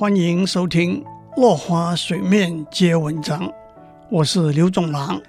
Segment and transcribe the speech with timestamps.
[0.00, 1.04] 欢迎收听
[1.36, 3.46] 《落花水面皆文章》，
[4.10, 5.20] 我是刘总郎。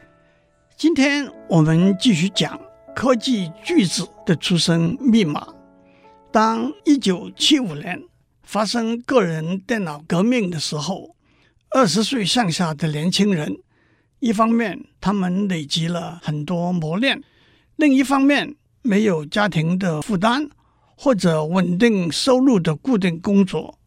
[0.77, 2.57] 今天我们继续讲
[2.95, 5.45] 科技巨子的出生密码。
[6.31, 8.01] 当一九七五年
[8.43, 11.17] 发生个人电脑革命的时候，
[11.71, 13.53] 二十岁上下的年轻人，
[14.21, 17.21] 一方面他们累积了很多磨练，
[17.75, 20.47] 另一方面没有家庭的负担
[20.95, 23.77] 或者稳定收入的固定工作。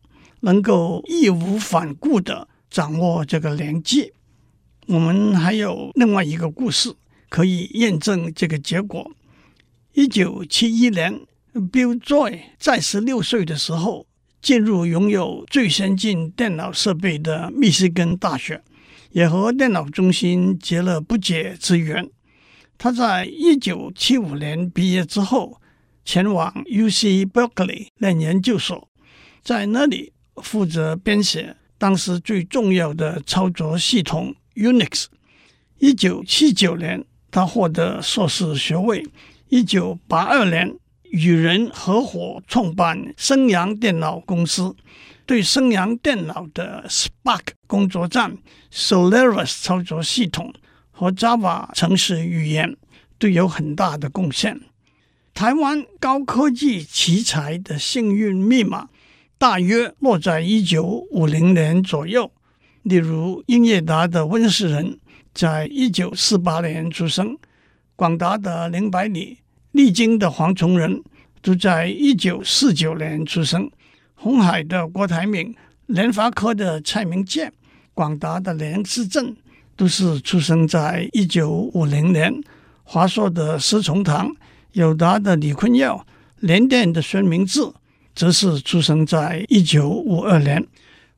[0.44, 4.12] 能够义无反顾地掌握这个良机，
[4.86, 6.94] 我们还有另外一个故事
[7.30, 9.10] 可以验证这个结果。
[9.94, 11.20] 一九七一年
[11.54, 14.06] ，Bill Joy 在十六岁的时候
[14.42, 18.62] 进入拥有最先进电脑设备的密西根大学，
[19.12, 22.10] 也和电脑中心结了不解之缘。
[22.76, 25.58] 他在一九七五年毕业之后，
[26.04, 28.90] 前往 UC Berkeley 念研究所，
[29.42, 30.12] 在那里。
[30.42, 35.06] 负责编写当时最重要的操作系统 Unix。
[35.78, 39.06] 一九七九年，他获得硕士学位。
[39.48, 44.74] 一九八二年，与人合伙创办升阳电脑公司，
[45.26, 48.38] 对升阳电脑的 SPARC 工作站、
[48.72, 50.52] Solaris 操作系统
[50.90, 52.76] 和 Java 程式语言
[53.18, 54.60] 都有很大的贡献。
[55.34, 58.88] 台湾高科技奇才的幸运密码。
[59.44, 62.32] 大约落在一九五零年左右。
[62.84, 64.98] 例如，英业达的温世仁
[65.34, 67.36] 在一九四八年出生，
[67.94, 69.36] 广达的林百里、
[69.72, 71.02] 力晶的黄崇仁
[71.42, 73.70] 都在一九四九年出生。
[74.14, 75.54] 红海的郭台铭、
[75.88, 77.52] 联发科的蔡明健、
[77.92, 79.36] 广达的连诗正
[79.76, 82.32] 都是出生在一九五零年。
[82.82, 84.34] 华硕的施崇棠、
[84.72, 86.06] 友达的李坤耀、
[86.40, 87.60] 联电的孙明志。
[88.14, 90.66] 则是出生在一九五二年，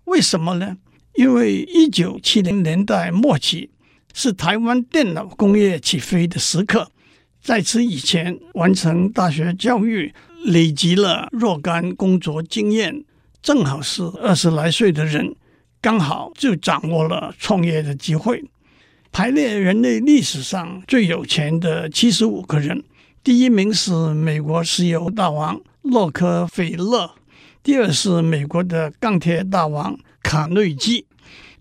[0.04, 0.76] 为什么呢？
[1.14, 3.70] 因为一九七零年代末期
[4.12, 6.90] 是台湾电脑工业起飞的时刻，
[7.42, 10.14] 在此以前完成大学教育、
[10.44, 13.04] 累积了若干工作经验，
[13.42, 15.34] 正好是二十来岁的人，
[15.80, 18.44] 刚好就掌握了创业的机会。
[19.12, 22.84] 排列人类历史上最有钱的七十五个人，
[23.24, 25.60] 第一名是美国石油大王。
[25.86, 27.12] 洛克菲勒，
[27.62, 31.06] 第二是美国的钢铁大王卡内基，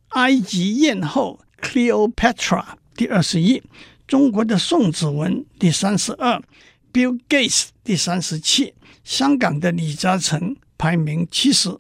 [0.09, 2.63] 埃及艳后 Cleopatra
[2.95, 3.61] 第二十一，
[4.07, 6.41] 中国的宋子文第三十二
[6.91, 11.77] ，Bill Gates 第三十七，香港的李嘉诚排名七十。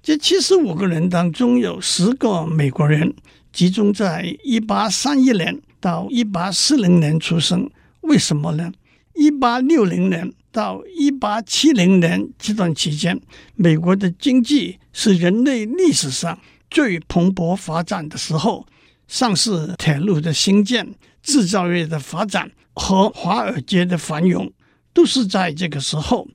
[0.00, 3.12] 这七十五个人当中有十个美国人，
[3.52, 7.68] 集中在一八三一年到一八四零年出生。
[8.02, 8.72] 为什么呢？
[9.14, 10.32] 一八六零年。
[10.52, 13.20] 到一八七零年这段期间，
[13.54, 16.38] 美国的经济是人类历史上
[16.70, 18.66] 最蓬勃发展的时候，
[19.06, 24.52] 上市铁路的兴建、制造业的发展和华尔街的繁荣，
[24.92, 26.28] 都是在这个时候。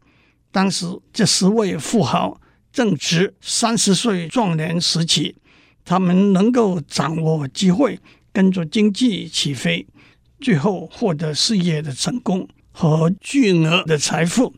[0.51, 2.39] 当时这十位富豪
[2.71, 5.35] 正值三十岁壮年时期，
[5.83, 7.99] 他们能够掌握机会，
[8.31, 9.85] 跟着经济起飞，
[10.39, 12.47] 最后获得事业的成功。
[12.77, 14.53] 和巨额的财富，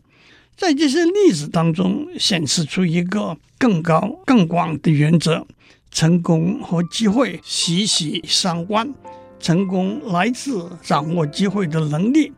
[0.56, 5.46] 在这些例子当中显示出一个更高、更广的原则：
[5.92, 8.92] 成功和机会息息相关。
[9.40, 12.34] 成功来自掌握机会的能力，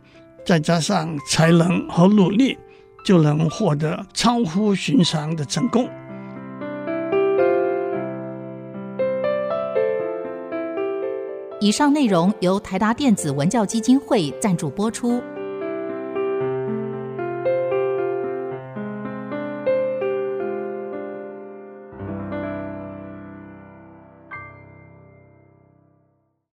[0.46, 2.58] 再加上才能和努力，
[3.06, 5.90] 就能获得超乎寻常的成功。
[11.62, 15.24] 以上内容由台达电子文教基金会赞助播出。